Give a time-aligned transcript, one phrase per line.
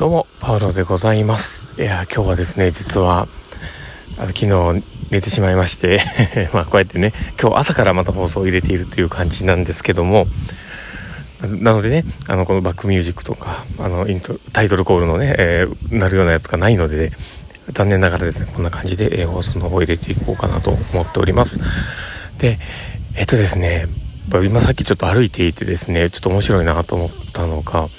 [0.00, 1.62] どうも、パウロでございます。
[1.76, 3.28] いや、今日はですね、実は、
[4.16, 6.00] あの昨日寝てしまいまして
[6.54, 10.26] まあこうやってね、今日朝からまた放送を入れているという感じなんですけども、
[11.42, 17.12] なのでね、あの、このバックミュージックとか、あの、イントタイトルコールのね、えー、なるようなやつがないので、
[17.74, 21.60] 残念ながらですね、こんな感じで、えー、放送の方を入れていこうかなと思っております。
[22.38, 22.58] で、
[23.16, 23.84] えっとですね、
[24.32, 27.90] 今さっきちょっと歩いていてですね、ちょっと面白いなと思ったのが、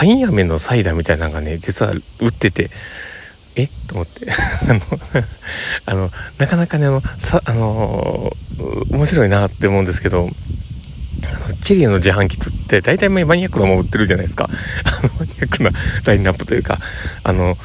[0.00, 2.70] パイン飴のサイダーみたいなのがね、実は売ってて、
[3.54, 3.66] え？
[3.86, 4.32] と思って。
[4.66, 4.80] あの、
[5.84, 10.30] あの、なかなかね、あの、さ、あのー、面白いなって思うんですけど、
[11.22, 14.48] あの、チェリーの自販機って大体マニアックなもの売ってるじゃないですか。
[14.84, 15.70] あの、マニアックな
[16.04, 16.78] ラインナップというか、
[17.22, 17.58] あの、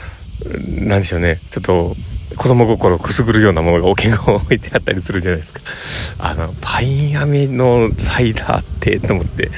[0.67, 1.95] なんでしょうね、ちょっと、
[2.35, 5.61] 子供心をくすぐるようなものがおけが置いてあったりするじゃないですか。
[6.19, 9.51] あの、パイン飴のサイダーってと思って、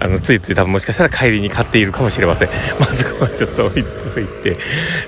[0.00, 2.48] あの、ついつい多分もしかしたら帰りに買っているかもしれません。
[2.78, 4.56] まずこはちょっと置いておいて。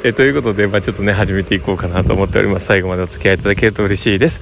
[0.05, 2.67] えということで、まあちょっとね、始めていこうかなと思っております。
[2.67, 4.41] 最後までお付き合いいただけると嬉しいです。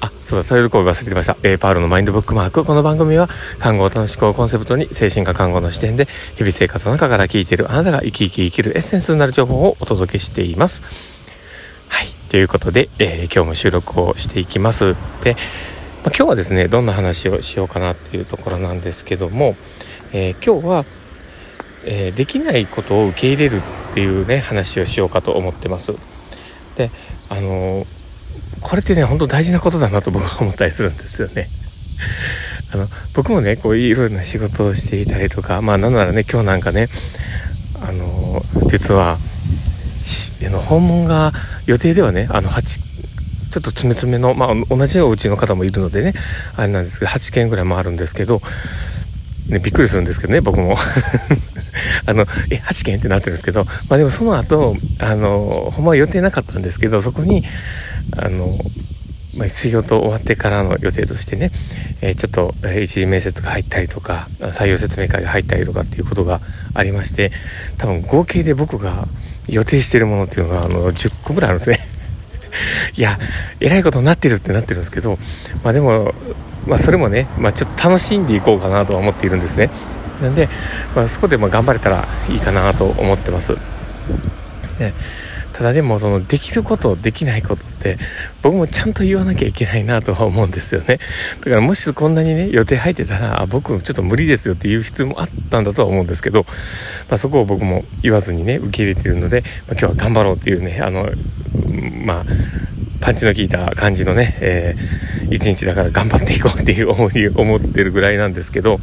[0.00, 1.36] あ、そうだ、タイトルコール忘れてました。
[1.42, 2.64] えー、パールのマインドブックマーク。
[2.64, 10.82] この番組は、看護を楽しくをコンセプトに、精神科看護の視点で、日々生活の中から聞いているあなたが生き生き生きるエッセンスになる情報をお届けしています。
[11.88, 12.08] はい。
[12.28, 14.96] ということで、えー、今日も収録をしていきます。
[15.22, 15.36] で、
[16.06, 19.56] まあ、今日はですね、どんな話をしようかなっていうところなんですけども、
[20.12, 20.84] えー、今日は、
[21.84, 23.62] えー、できないことを受け入れるっ
[23.92, 25.92] ていうね、話をしようかと思ってます。
[26.76, 26.92] で、
[27.28, 27.88] あの
[28.60, 31.48] これってね、本当大事なことだなと僕は思ったりするんですよね。
[32.72, 36.88] あの、僕もね、こういろいろな仕事をしていたりとか、まあなんならね、今日なんかね、
[37.80, 39.18] あの実は、
[40.46, 41.32] あの訪問が
[41.66, 43.05] 予定ではねあの8
[43.56, 46.12] ちょっと詰め詰めの、まあ、同じお家の方もいるのでね
[46.56, 48.42] あれなんですけど8件ぐらいもあるんですけど、
[49.48, 50.76] ね、びっくりするんですけどね僕も
[52.04, 57.44] あのえ8件ってなってるんですけど、まあ、でもその後あのほんまは予定なかったんですけどそこに
[58.18, 58.58] あの
[59.36, 61.50] まあ、仕事終わってからの予定としてね、
[62.00, 66.40] えー、ちょっと、えー、一次面接が入ったりとか、採用説明会が入ったりとかっていうことが
[66.72, 67.32] ありまして、
[67.76, 69.06] 多分合計で僕が
[69.46, 71.95] 予定してるものっていうのが、あの、10個ぐらいあるんですね。
[72.96, 73.18] いや、
[73.60, 75.18] えらいことになってるってなってるんですけど、
[75.62, 76.14] まあでも、
[76.66, 79.70] まあそれもね、まあちょっと楽しんでいこうかなとは思っているんですね。
[80.22, 80.48] なんで、
[80.94, 83.52] まあそこでま頑張れたらいいかなと思ってます。
[84.78, 84.94] ね
[85.56, 87.96] ただでもそのできることできないことって
[88.42, 91.00] 僕もちゃんと言わなきゃいけないなとは思うんですよね
[91.40, 96.44] だからもしこんなにね予定入ってたらあ僕ちょっと無理ですよっていう必要もあったんだとは思うんですけど、
[97.08, 101.08] まあ、そこを僕も言わずにね受け入れてるので、まあ、今日は頑張ろうっていうねあの
[102.04, 102.24] まあ
[103.00, 108.80] パンチの効いた感じのね、えー、一日だから頑張っていこうっていう思い 思ってるぐらいなんですけど、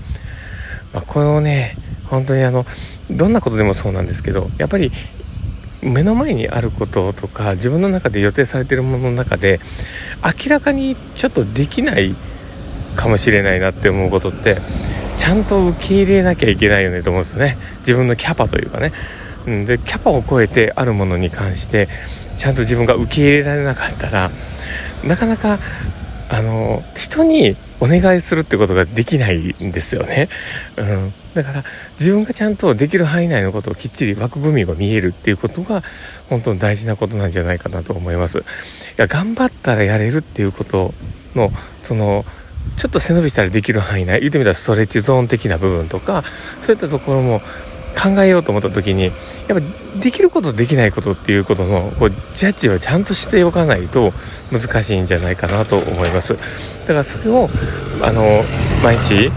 [0.94, 1.76] まあ、このね
[2.06, 2.66] 本当にあの
[3.10, 4.92] どんなことでもそうなんですけどやっぱり
[5.82, 9.60] 目の前にあることとか自分の中で予定されているものの中で
[10.24, 12.16] 明らかにちょっとできない
[12.96, 14.58] かもしれないなって思うことって
[15.18, 17.58] ちゃんと受け入れなきゃいけないよねと思うんですよね。
[17.80, 18.92] 自分のキャパというかね、
[19.46, 21.90] うん、でキャパを超えてあるものに関して
[22.38, 24.32] ちゃんと自分が受け入れられなかったら
[25.04, 25.60] なかなか
[26.30, 30.30] あの人にお願いするってことができないんですよね、
[30.78, 31.64] うん、だから
[32.00, 35.84] 自分がちゃんとできる範囲内のことをきっちり枠組みが見えるっていうことが
[36.30, 38.40] 本当に大事なことなんじゃないかなと思います。
[38.40, 38.42] い
[38.98, 40.94] や頑張ったらやれるっていうこと
[41.36, 41.52] の
[41.84, 42.26] その
[42.78, 46.24] ちょっと背伸びしたらできる範囲内言ってみたらストレッチゾーン的な部分とか
[46.62, 47.42] そういったところも
[47.94, 49.14] 考えようと思った時にやっ
[49.48, 54.12] ぱできることできないことっていうことのこうジャッジはちゃんとしておかないと
[54.52, 56.36] 難しいんじゃないかなと思います。
[56.36, 56.40] だ
[56.88, 57.50] からそれを
[58.02, 58.44] あの
[58.84, 59.32] 毎日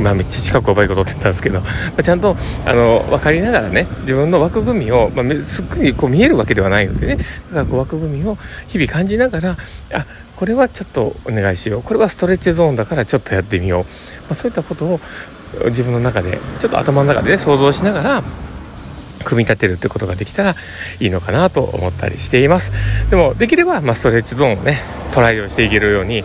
[0.00, 1.66] まあ、めっちゃ近くをバイク取ってたんですけど、ま
[1.98, 7.16] あ、ちゃんとあの分かりながらね自分の枠組みを、まあ、すっごいこう見えるわけではないのでね。
[7.16, 9.56] だからこう枠組みを日々感じながら
[9.92, 10.06] あ
[10.36, 11.82] これはちょっとお願いしよう。
[11.82, 13.88] これはストレッチゾーンだからちょっとやってみよう、ま
[14.30, 15.00] あ、そういったことを
[15.66, 18.22] 自分の中でちょっと頭の中で、ね、想像しながら
[19.24, 20.56] 組み立てるってことができたら
[20.98, 22.72] いいのかなと思ったりしています。
[23.10, 24.80] でもできれば、まあ、ストレッチゾーンをね
[25.12, 26.24] トライをしていけるように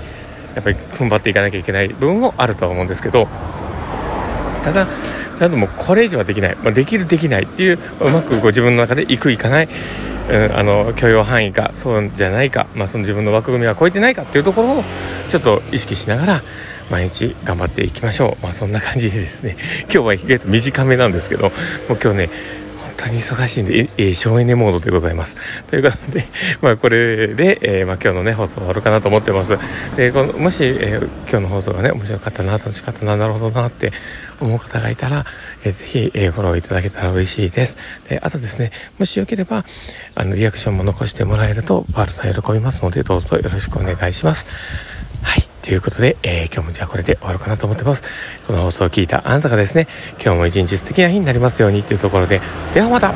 [0.57, 3.27] やっぱり踏ん張っていかなきゃいけない部分もあるとは思うんですけど
[4.63, 4.87] ただ
[5.37, 9.69] ちゃんともうこれ以上はできない、まあ、できるできないっていううまくご自分の中でいくいかない、
[10.31, 14.83] うん、あの許容範囲かそうじゃないか、まあ、その自分の枠組みは超えてないかっていうところを
[15.29, 16.41] ちょっと意識しながら
[16.89, 18.43] 毎日頑張っていきましょう。
[18.43, 19.57] まあそんな感じでですね、
[19.91, 22.29] 今日は意外と短めなんですけど、もう今日ね、
[22.77, 25.35] 本当に忙しいんで、え、え、省エネモードでございます。
[25.69, 26.27] ということで、
[26.61, 29.57] まあこれで、えー、まあ今日のね、放送終わるかなと思ってます。
[29.97, 33.91] で、この、もし、えー、今日の放送がね、面白かったな、楽しかったな、なるほどなって
[34.39, 35.25] 思う方がいたら、
[35.63, 37.75] えー、ぜひ、え、フォローいただけたら嬉しいです。
[38.09, 39.65] で、あとですね、もしよければ、
[40.15, 44.45] あの、リアクションも残してもらえると、パールさん喜びますので、どうぞよろしくお願いします。
[45.23, 45.43] はい。
[45.61, 48.03] ということで、えー、今日もじゃあこれで終わろうかなと思ってます。
[48.47, 52.41] この放送を聞いたあなたがですね、今日も一日素敵な日になりますようにというところで、
[52.73, 53.13] ではまた